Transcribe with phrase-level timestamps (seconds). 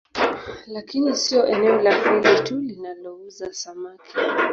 [0.67, 4.13] Lakini sio eneo la Feli tu linalouza samaki